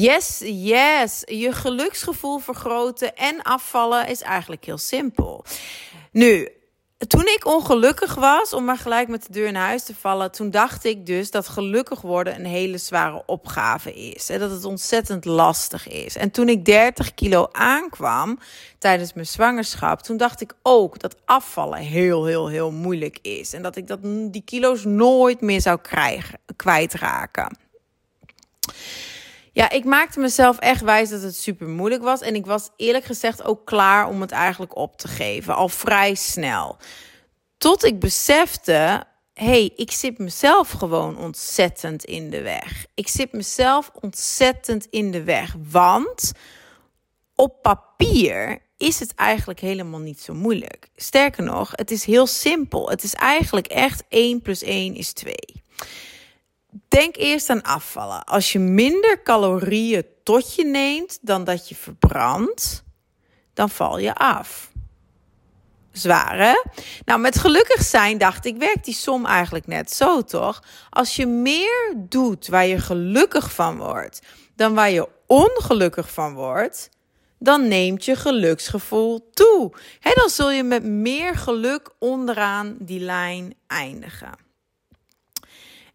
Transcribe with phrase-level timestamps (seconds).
[0.00, 1.22] Yes, yes.
[1.24, 5.44] Je geluksgevoel vergroten en afvallen is eigenlijk heel simpel.
[6.10, 6.48] Nu,
[7.06, 10.50] toen ik ongelukkig was, om maar gelijk met de deur in huis te vallen, toen
[10.50, 14.28] dacht ik dus dat gelukkig worden een hele zware opgave is.
[14.28, 16.16] En dat het ontzettend lastig is.
[16.16, 18.38] En toen ik 30 kilo aankwam
[18.78, 23.52] tijdens mijn zwangerschap, toen dacht ik ook dat afvallen heel, heel, heel moeilijk is.
[23.52, 27.56] En dat ik dat, die kilo's nooit meer zou krijgen, kwijtraken.
[29.52, 32.20] Ja, ik maakte mezelf echt wijs dat het super moeilijk was.
[32.20, 35.54] En ik was eerlijk gezegd ook klaar om het eigenlijk op te geven.
[35.54, 36.76] Al vrij snel.
[37.58, 39.04] Tot ik besefte.
[39.34, 42.86] hey, ik zit mezelf gewoon ontzettend in de weg.
[42.94, 45.54] Ik zit mezelf ontzettend in de weg.
[45.70, 46.32] Want
[47.34, 50.88] op papier is het eigenlijk helemaal niet zo moeilijk.
[50.96, 52.90] Sterker nog, het is heel simpel.
[52.90, 55.34] Het is eigenlijk echt 1 plus 1 is 2.
[56.88, 58.24] Denk eerst aan afvallen.
[58.24, 62.84] Als je minder calorieën tot je neemt dan dat je verbrandt,
[63.54, 64.70] dan val je af.
[65.92, 66.62] Zwaar hè?
[67.04, 70.62] Nou, met gelukkig zijn dacht ik, werkt die som eigenlijk net zo toch?
[70.90, 74.20] Als je meer doet waar je gelukkig van wordt
[74.54, 76.90] dan waar je ongelukkig van wordt,
[77.38, 79.72] dan neemt je geluksgevoel toe.
[80.00, 84.50] He, dan zul je met meer geluk onderaan die lijn eindigen.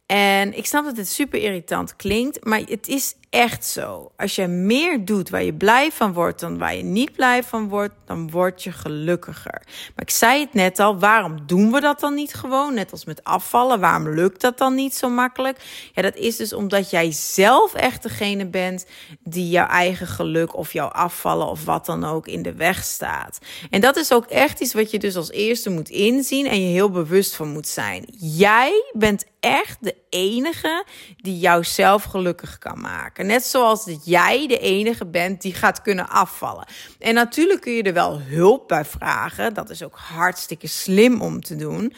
[0.08, 4.12] En ik snap dat het super irritant klinkt, maar het is echt zo.
[4.18, 7.70] Als je meer doet waar je blij van wordt dan waar je niet blij van
[7.70, 9.62] wordt, dan word je gelukkiger.
[9.66, 12.74] Maar ik zei het net al, waarom doen we dat dan niet gewoon?
[12.74, 15.60] Net als met afvallen, waarom lukt dat dan niet zo makkelijk?
[15.94, 18.86] Ja, dat is dus omdat jij zelf echt degene bent
[19.20, 23.40] die jouw eigen geluk of jouw afvallen of wat dan ook in de weg staat.
[23.70, 26.72] En dat is ook echt iets wat je dus als eerste moet inzien en je
[26.72, 28.06] heel bewust van moet zijn.
[28.18, 30.86] Jij bent echt de enige
[31.18, 33.26] die jouzelf gelukkig kan maken.
[33.26, 36.68] Net zoals dat jij de enige bent die gaat kunnen afvallen.
[37.00, 39.54] En natuurlijk kun je er wel hulp bij vragen.
[39.54, 41.94] Dat is ook hartstikke slim om te doen.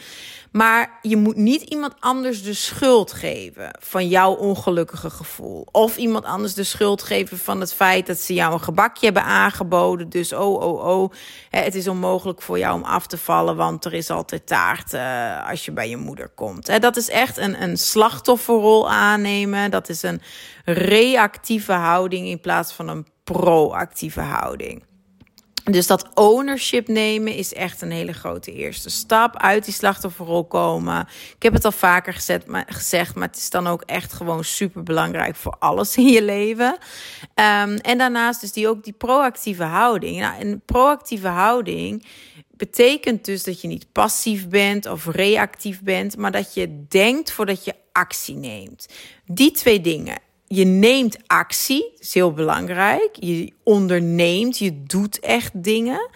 [0.50, 5.66] Maar je moet niet iemand anders de schuld geven van jouw ongelukkige gevoel.
[5.70, 9.24] Of iemand anders de schuld geven van het feit dat ze jou een gebakje hebben
[9.24, 10.08] aangeboden.
[10.08, 11.12] Dus oh, oh, oh,
[11.50, 15.48] het is onmogelijk voor jou om af te vallen, want er is altijd taart uh,
[15.48, 16.80] als je bij je moeder komt.
[16.80, 19.70] Dat is echt een, een slachtofferrol aannemen.
[19.70, 20.20] Dat is een
[20.64, 24.88] reactieve houding in plaats van een proactieve houding.
[25.70, 29.36] Dus dat ownership nemen is echt een hele grote eerste stap.
[29.36, 31.08] Uit die slachtofferrol komen.
[31.36, 34.44] Ik heb het al vaker gezet, maar, gezegd, maar het is dan ook echt gewoon
[34.44, 36.78] super belangrijk voor alles in je leven.
[37.34, 40.18] Um, en daarnaast dus die ook die proactieve houding.
[40.18, 42.06] Nou, een proactieve houding
[42.56, 47.64] betekent dus dat je niet passief bent of reactief bent, maar dat je denkt voordat
[47.64, 48.88] je actie neemt.
[49.26, 50.18] Die twee dingen
[50.54, 53.08] je neemt actie, is heel belangrijk.
[53.12, 56.10] Je onderneemt, je doet echt dingen.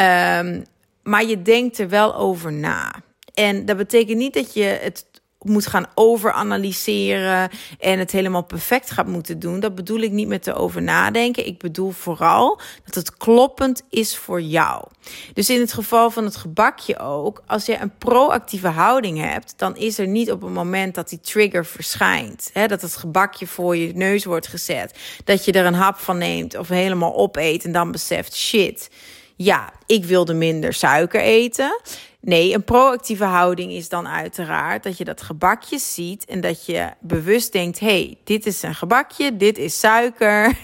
[0.00, 0.64] Um,
[1.02, 2.94] maar je denkt er wel over na.
[3.34, 5.06] En dat betekent niet dat je het
[5.44, 9.60] moet gaan overanalyseren en het helemaal perfect gaat moeten doen.
[9.60, 11.46] Dat bedoel ik niet met erover nadenken.
[11.46, 14.84] Ik bedoel vooral dat het kloppend is voor jou.
[15.32, 19.76] Dus in het geval van het gebakje ook, als je een proactieve houding hebt, dan
[19.76, 23.76] is er niet op het moment dat die trigger verschijnt, hè, dat het gebakje voor
[23.76, 27.72] je neus wordt gezet, dat je er een hap van neemt of helemaal opeet en
[27.72, 28.90] dan beseft shit.
[29.36, 31.80] Ja, ik wilde minder suiker eten.
[32.24, 36.90] Nee, een proactieve houding is dan uiteraard dat je dat gebakje ziet en dat je
[37.00, 40.56] bewust denkt: hey, dit is een gebakje, dit is suiker.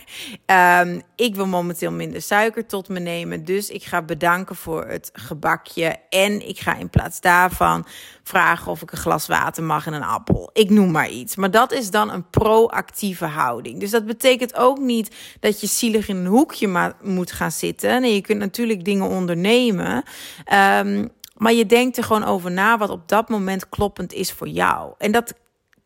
[0.80, 5.10] Um, ik wil momenteel minder suiker tot me nemen, dus ik ga bedanken voor het
[5.12, 7.86] gebakje en ik ga in plaats daarvan
[8.22, 10.50] vragen of ik een glas water mag en een appel.
[10.52, 11.36] Ik noem maar iets.
[11.36, 13.80] Maar dat is dan een proactieve houding.
[13.80, 18.00] Dus dat betekent ook niet dat je zielig in een hoekje moet gaan zitten.
[18.00, 20.04] Nee, je kunt natuurlijk dingen ondernemen.
[20.52, 21.10] Um,
[21.40, 24.94] maar je denkt er gewoon over na wat op dat moment kloppend is voor jou.
[24.98, 25.34] En dat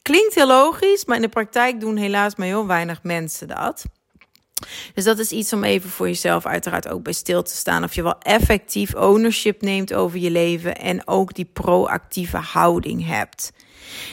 [0.03, 3.85] klinkt heel logisch, maar in de praktijk doen helaas maar heel weinig mensen dat.
[4.95, 7.85] Dus dat is iets om even voor jezelf uiteraard ook bij stil te staan.
[7.85, 13.53] Of je wel effectief ownership neemt over je leven en ook die proactieve houding hebt.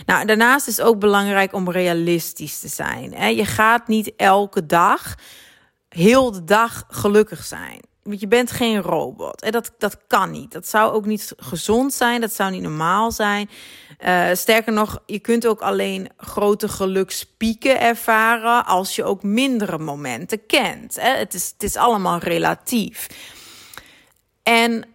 [0.06, 3.36] Nou, daarnaast is het ook belangrijk om realistisch te zijn.
[3.36, 5.16] Je gaat niet elke dag
[5.90, 7.90] heel de dag gelukkig zijn.
[8.04, 9.42] Want je bent geen robot.
[9.42, 10.52] En dat, dat kan niet.
[10.52, 12.22] Dat zou ook niet gezond zijn.
[12.22, 13.50] Dat zou niet normaal zijn.
[14.06, 20.46] Uh, sterker nog, je kunt ook alleen grote gelukspieken ervaren als je ook mindere momenten
[20.46, 20.96] kent.
[20.96, 21.18] Hè?
[21.18, 23.08] Het, is, het is allemaal relatief.
[24.44, 24.86] En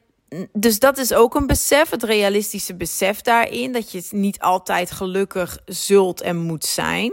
[0.52, 5.58] dus dat is ook een besef, het realistische besef daarin, dat je niet altijd gelukkig
[5.64, 7.12] zult en moet zijn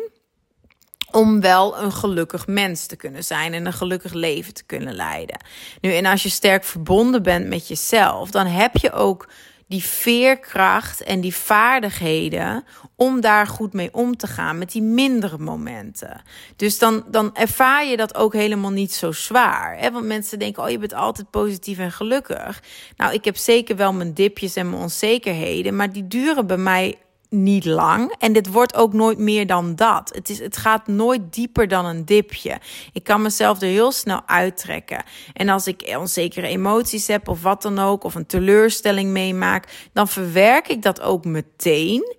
[1.13, 5.38] om wel een gelukkig mens te kunnen zijn en een gelukkig leven te kunnen leiden.
[5.81, 9.27] Nu, en als je sterk verbonden bent met jezelf, dan heb je ook
[9.68, 12.63] die veerkracht en die vaardigheden
[12.95, 16.21] om daar goed mee om te gaan met die mindere momenten.
[16.56, 19.77] Dus dan, dan ervaar je dat ook helemaal niet zo zwaar.
[19.77, 19.92] Hè?
[19.92, 22.63] Want mensen denken, oh je bent altijd positief en gelukkig.
[22.98, 26.98] Nou, ik heb zeker wel mijn dipjes en mijn onzekerheden, maar die duren bij mij
[27.34, 28.16] niet lang.
[28.20, 30.12] En dit wordt ook nooit meer dan dat.
[30.16, 32.58] Het, is, het gaat nooit dieper dan een dipje.
[32.94, 35.04] Ik kan mezelf er heel snel uittrekken.
[35.34, 40.08] En als ik onzekere emoties heb of wat dan ook, of een teleurstelling meemaak, dan
[40.08, 42.16] verwerk ik dat ook meteen.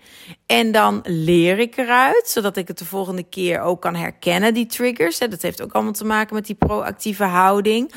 [0.47, 4.67] En dan leer ik eruit, zodat ik het de volgende keer ook kan herkennen, die
[4.67, 5.19] triggers.
[5.19, 7.93] Dat heeft ook allemaal te maken met die proactieve houding.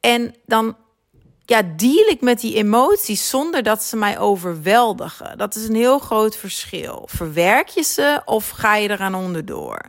[0.00, 0.76] En dan
[1.46, 5.38] ja, deal ik met die emoties zonder dat ze mij overweldigen.
[5.38, 7.08] Dat is een heel groot verschil.
[7.10, 9.80] Verwerk je ze of ga je eraan onderdoor?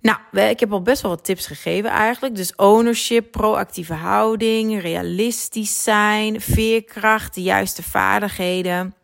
[0.00, 2.36] Nou, ik heb al best wel wat tips gegeven eigenlijk.
[2.36, 8.94] Dus ownership, proactieve houding, realistisch zijn, veerkracht, de juiste vaardigheden.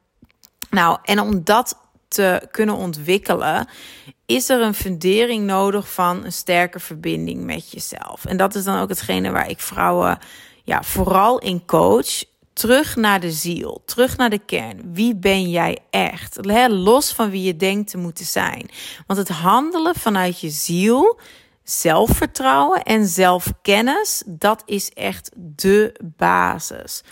[0.71, 1.79] Nou, en om dat
[2.09, 3.69] te kunnen ontwikkelen,
[4.27, 8.25] is er een fundering nodig van een sterke verbinding met jezelf.
[8.25, 10.19] En dat is dan ook hetgene waar ik vrouwen
[10.63, 14.93] ja, vooral in coach, terug naar de ziel, terug naar de kern.
[14.93, 16.39] Wie ben jij echt?
[16.69, 18.71] Los van wie je denkt te moeten zijn.
[19.07, 21.19] Want het handelen vanuit je ziel,
[21.65, 27.03] zelfvertrouwen en zelfkennis, dat is echt de basis.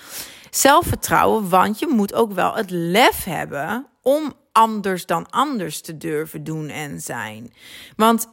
[0.50, 6.44] Zelfvertrouwen, want je moet ook wel het lef hebben om anders dan anders te durven
[6.44, 7.53] doen en zijn.
[7.96, 8.26] Want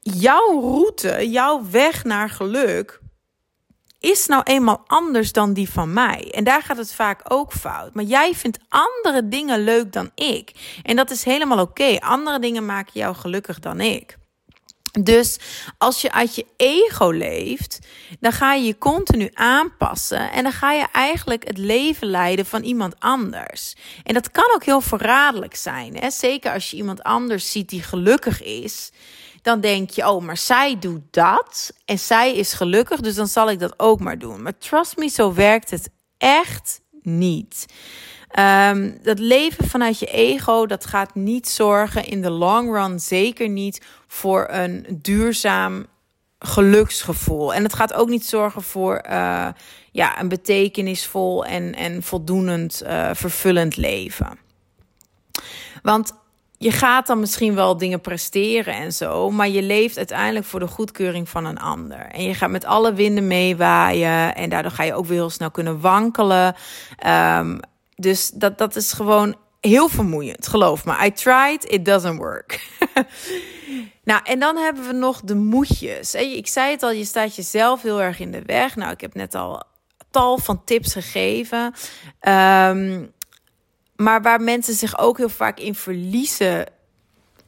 [0.00, 3.00] jouw route, jouw weg naar geluk
[4.00, 6.30] is nou eenmaal anders dan die van mij.
[6.34, 7.94] En daar gaat het vaak ook fout.
[7.94, 10.52] Maar jij vindt andere dingen leuk dan ik.
[10.82, 11.98] En dat is helemaal oké.
[11.98, 14.18] Andere dingen maken jou gelukkig dan ik.
[15.00, 15.38] Dus
[15.78, 17.78] als je uit je ego leeft,
[18.20, 22.62] dan ga je je continu aanpassen en dan ga je eigenlijk het leven leiden van
[22.62, 23.74] iemand anders.
[24.04, 26.10] En dat kan ook heel verraderlijk zijn, hè?
[26.10, 28.90] zeker als je iemand anders ziet die gelukkig is
[29.42, 33.50] dan denk je, oh, maar zij doet dat en zij is gelukkig, dus dan zal
[33.50, 34.42] ik dat ook maar doen.
[34.42, 37.66] Maar trust me, zo werkt het echt niet.
[38.38, 43.48] Um, dat leven vanuit je ego, dat gaat niet zorgen in de long run, zeker
[43.48, 45.86] niet voor een duurzaam
[46.38, 47.54] geluksgevoel.
[47.54, 49.48] En het gaat ook niet zorgen voor uh,
[49.92, 54.38] ja, een betekenisvol en, en voldoenend, uh, vervullend leven.
[55.82, 56.12] Want
[56.62, 60.66] je gaat dan misschien wel dingen presteren en zo, maar je leeft uiteindelijk voor de
[60.66, 62.06] goedkeuring van een ander.
[62.06, 65.50] En je gaat met alle winden meewaaien en daardoor ga je ook weer heel snel
[65.50, 66.54] kunnen wankelen.
[67.06, 67.60] Um,
[67.94, 71.04] dus dat, dat is gewoon heel vermoeiend, geloof me.
[71.06, 72.68] I tried, it doesn't work.
[74.10, 76.14] nou, en dan hebben we nog de moedjes.
[76.14, 78.76] Ik zei het al, je staat jezelf heel erg in de weg.
[78.76, 79.62] Nou, ik heb net al
[80.10, 81.74] tal van tips gegeven.
[82.28, 83.12] Um,
[84.00, 86.66] maar waar mensen zich ook heel vaak in verliezen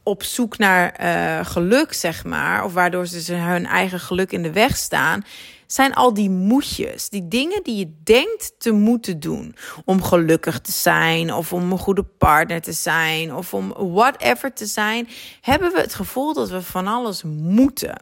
[0.03, 4.51] op zoek naar uh, geluk, zeg maar, of waardoor ze hun eigen geluk in de
[4.51, 5.23] weg staan,
[5.67, 9.55] zijn al die moedjes, die dingen die je denkt te moeten doen
[9.85, 14.65] om gelukkig te zijn, of om een goede partner te zijn, of om whatever te
[14.65, 15.07] zijn,
[15.41, 18.01] hebben we het gevoel dat we van alles moeten.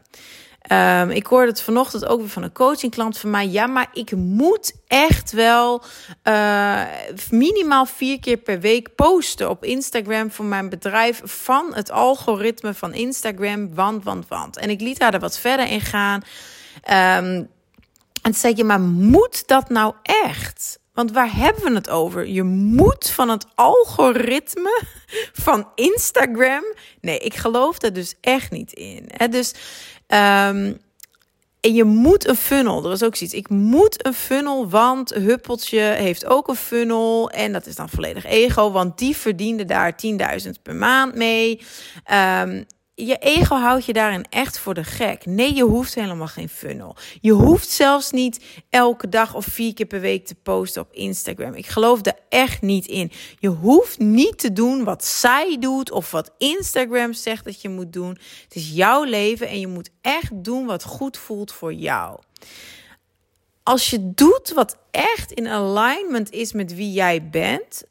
[0.71, 3.47] Um, ik hoorde het vanochtend ook weer van een coachingklant van mij.
[3.47, 5.83] Ja, maar ik moet echt wel
[6.23, 6.81] uh,
[7.29, 12.93] minimaal vier keer per week posten op Instagram voor mijn bedrijf van het algoritme van
[12.93, 13.75] Instagram.
[13.75, 14.57] Want, want, want.
[14.57, 16.21] En ik liet haar er wat verder in gaan.
[17.23, 17.49] Um,
[18.21, 20.79] en zei je, maar moet dat nou echt?
[20.93, 22.27] Want waar hebben we het over?
[22.27, 24.81] Je moet van het algoritme
[25.47, 26.63] van Instagram.
[27.01, 29.05] Nee, ik geloof er dus echt niet in.
[29.07, 29.27] Hè?
[29.27, 29.53] Dus
[30.11, 30.79] Um,
[31.61, 32.81] en je moet een funnel.
[32.81, 33.35] Dat was ook zoiets.
[33.35, 37.29] Ik moet een funnel, want Huppeltje heeft ook een funnel.
[37.29, 39.95] En dat is dan volledig ego, want die verdiende daar
[40.45, 41.61] 10.000 per maand mee.
[42.41, 42.65] Um,
[43.05, 45.25] je ego houdt je daarin echt voor de gek.
[45.25, 46.95] Nee, je hoeft helemaal geen funnel.
[47.21, 51.53] Je hoeft zelfs niet elke dag of vier keer per week te posten op Instagram.
[51.53, 53.11] Ik geloof er echt niet in.
[53.39, 57.93] Je hoeft niet te doen wat zij doet of wat Instagram zegt dat je moet
[57.93, 58.17] doen.
[58.43, 62.19] Het is jouw leven en je moet echt doen wat goed voelt voor jou.
[63.63, 67.83] als je doet wat echt in alignment is met wie jij bent,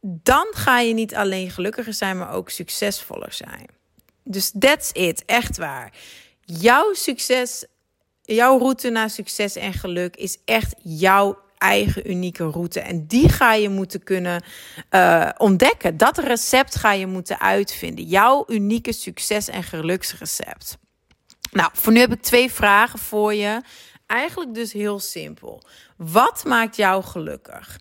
[0.00, 3.81] dan ga je niet alleen gelukkiger zijn, maar ook succesvoller zijn.
[4.24, 5.92] Dus that's it, echt waar.
[6.44, 7.64] Jouw succes,
[8.22, 12.80] jouw route naar succes en geluk is echt jouw eigen unieke route.
[12.80, 14.42] En die ga je moeten kunnen
[14.90, 15.96] uh, ontdekken.
[15.96, 18.04] Dat recept ga je moeten uitvinden.
[18.04, 20.78] Jouw unieke succes- en geluksrecept.
[21.50, 23.60] Nou, voor nu heb ik twee vragen voor je.
[24.06, 25.62] Eigenlijk dus heel simpel.
[25.96, 27.78] Wat maakt jou gelukkig?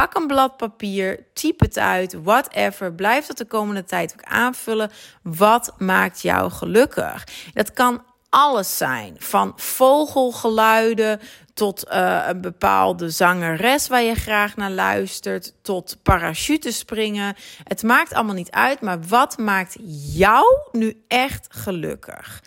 [0.00, 2.92] Pak een blad papier, typ het uit, whatever.
[2.94, 4.90] Blijf dat de komende tijd ook aanvullen.
[5.22, 7.26] Wat maakt jou gelukkig?
[7.52, 9.16] Dat kan alles zijn.
[9.18, 11.20] Van vogelgeluiden
[11.52, 17.34] tot uh, een bepaalde zangeres waar je graag naar luistert, tot parachutespringen.
[17.64, 19.76] Het maakt allemaal niet uit, maar wat maakt
[20.14, 22.42] jou nu echt gelukkig?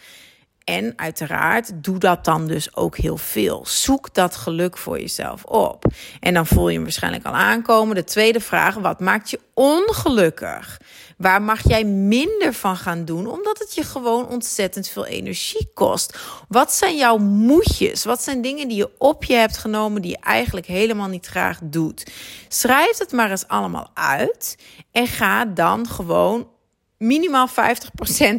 [0.68, 3.66] En uiteraard, doe dat dan dus ook heel veel.
[3.68, 5.86] Zoek dat geluk voor jezelf op.
[6.20, 7.96] En dan voel je hem waarschijnlijk al aankomen.
[7.96, 10.82] De tweede vraag: wat maakt je ongelukkig?
[11.18, 13.28] Waar mag jij minder van gaan doen?
[13.28, 16.18] Omdat het je gewoon ontzettend veel energie kost.
[16.48, 18.04] Wat zijn jouw moedjes?
[18.04, 21.60] Wat zijn dingen die je op je hebt genomen die je eigenlijk helemaal niet graag
[21.64, 22.12] doet?
[22.48, 24.58] Schrijf het maar eens allemaal uit
[24.92, 26.50] en ga dan gewoon
[26.98, 27.52] minimaal 50%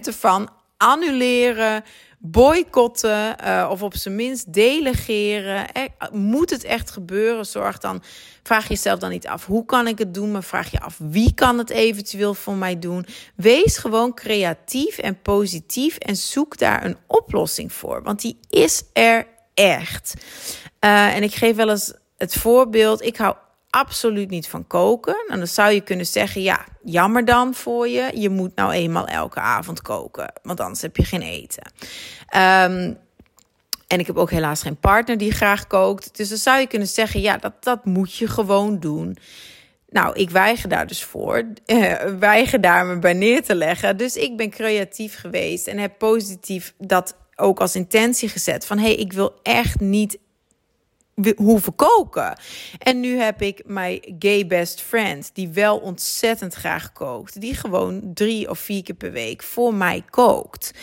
[0.03, 1.85] ervan annuleren
[2.19, 5.67] boycotten uh, of op zijn minst delegeren.
[6.13, 7.47] moet het echt gebeuren?
[7.47, 8.03] Zorg dan,
[8.43, 11.35] vraag jezelf dan niet af hoe kan ik het doen, maar vraag je af wie
[11.35, 13.07] kan het eventueel voor mij doen.
[13.35, 19.27] Wees gewoon creatief en positief en zoek daar een oplossing voor, want die is er
[19.55, 20.15] echt.
[20.85, 23.03] Uh, en ik geef wel eens het voorbeeld.
[23.03, 23.35] Ik hou
[23.71, 25.25] absoluut niet van koken.
[25.29, 28.11] En dan zou je kunnen zeggen: ja, jammer dan voor je.
[28.15, 31.73] Je moet nou eenmaal elke avond koken, want anders heb je geen eten.
[32.37, 32.99] Um,
[33.87, 36.17] en ik heb ook helaas geen partner die graag kookt.
[36.17, 39.17] Dus dan zou je kunnen zeggen: ja, dat, dat moet je gewoon doen.
[39.91, 41.45] Nou, ik weiger daar dus voor.
[41.67, 43.97] Uh, weiger daar me bij neer te leggen.
[43.97, 48.67] Dus ik ben creatief geweest en heb positief dat ook als intentie gezet.
[48.67, 50.19] Van hé, hey, ik wil echt niet
[51.37, 52.39] hoeven koken.
[52.79, 57.41] En nu heb ik mijn gay best friend, die wel ontzettend graag kookt.
[57.41, 60.75] Die gewoon drie of vier keer per week voor mij kookt.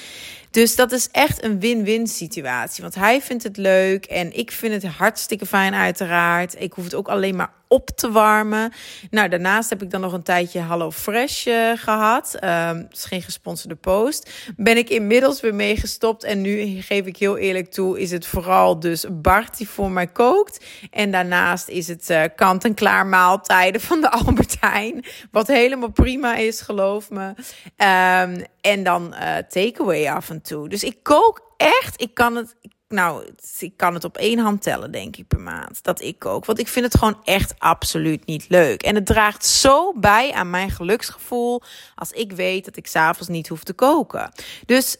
[0.52, 2.82] Dus dat is echt een win-win situatie.
[2.82, 6.62] Want hij vindt het leuk en ik vind het hartstikke fijn, uiteraard.
[6.62, 8.74] Ik hoef het ook alleen maar op te warmen.
[9.10, 12.38] Nou, daarnaast heb ik dan nog een tijdje Hallo Fresh uh, gehad.
[12.44, 14.32] Um, is geen gesponsorde post.
[14.58, 16.24] Ben ik inmiddels weer mee gestopt.
[16.24, 20.08] En nu geef ik heel eerlijk toe, is het vooral dus Bart die voor mij
[20.08, 20.66] kookt.
[20.92, 25.06] En daarnaast is het uh, kant-en-klaar maaltijden van de Albertijn.
[25.32, 27.28] Wat helemaal prima is, geloof me.
[27.28, 30.70] Um, en dan uh, takeaway af en toe.
[30.70, 32.02] Dus ik kook echt.
[32.02, 32.56] Ik kan het.
[32.96, 33.26] Nou,
[33.60, 35.84] ik kan het op één hand tellen, denk ik, per maand.
[35.84, 36.46] Dat ik kook.
[36.46, 38.84] Want ik vind het gewoon echt absoluut niet leuk.
[38.84, 41.62] En het draagt zo bij aan mijn geluksgevoel.
[41.96, 44.32] Als ik weet dat ik s'avonds niet hoef te koken.
[44.66, 44.98] Dus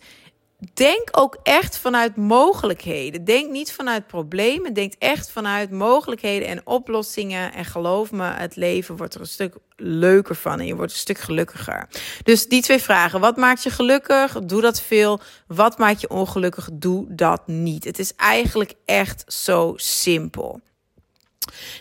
[0.74, 3.24] denk ook echt vanuit mogelijkheden.
[3.24, 4.74] Denk niet vanuit problemen.
[4.74, 7.54] Denk echt vanuit mogelijkheden en oplossingen.
[7.54, 10.98] En geloof me, het leven wordt er een stuk leuker van en je wordt een
[10.98, 11.88] stuk gelukkiger.
[12.24, 13.20] Dus die twee vragen.
[13.20, 14.40] Wat maakt je gelukkig?
[14.40, 15.20] Doe dat veel.
[15.48, 16.70] Wat maakt je ongelukkig?
[16.74, 17.84] Doe dat niet.
[17.84, 20.62] Het is eigenlijk echt zo simpel.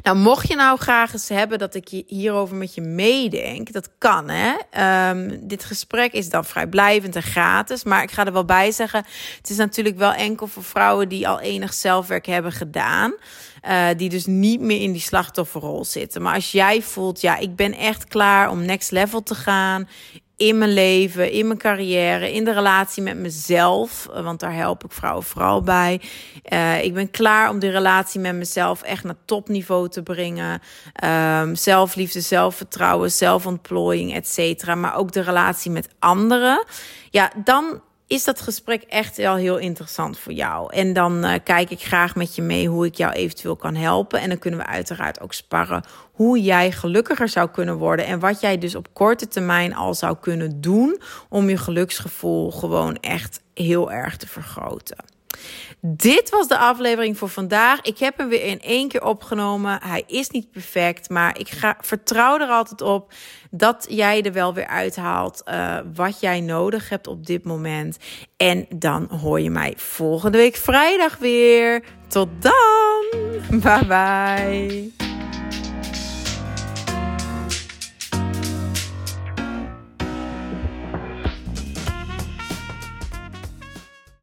[0.04, 4.28] Nou, mocht je nou graag eens hebben dat ik hierover met je meedenk, dat kan
[4.28, 4.52] hè.
[5.10, 9.04] Um, dit gesprek is dan vrijblijvend en gratis, maar ik ga er wel bij zeggen,
[9.36, 13.14] het is natuurlijk wel enkel voor vrouwen die al enig zelfwerk hebben gedaan.
[13.68, 16.22] Uh, die dus niet meer in die slachtofferrol zitten.
[16.22, 19.88] Maar als jij voelt, ja, ik ben echt klaar om next level te gaan
[20.36, 24.08] in mijn leven, in mijn carrière, in de relatie met mezelf.
[24.12, 26.00] Want daar help ik vrouwen vooral bij.
[26.52, 30.60] Uh, ik ben klaar om die relatie met mezelf echt naar topniveau te brengen.
[31.04, 34.74] Um, zelfliefde, zelfvertrouwen, zelfontplooiing, et cetera.
[34.74, 36.64] Maar ook de relatie met anderen.
[37.10, 37.80] Ja, dan
[38.14, 40.74] is dat gesprek echt wel heel interessant voor jou.
[40.74, 44.20] En dan uh, kijk ik graag met je mee hoe ik jou eventueel kan helpen.
[44.20, 48.06] En dan kunnen we uiteraard ook sparren hoe jij gelukkiger zou kunnen worden.
[48.06, 52.96] En wat jij dus op korte termijn al zou kunnen doen om je geluksgevoel gewoon
[52.96, 55.13] echt heel erg te vergroten.
[55.80, 57.80] Dit was de aflevering voor vandaag.
[57.82, 59.78] Ik heb hem weer in één keer opgenomen.
[59.82, 63.12] Hij is niet perfect, maar ik ga, vertrouw er altijd op
[63.50, 67.98] dat jij er wel weer uithaalt uh, wat jij nodig hebt op dit moment.
[68.36, 71.84] En dan hoor je mij volgende week vrijdag weer.
[72.08, 73.04] Tot dan.
[73.60, 75.03] Bye bye.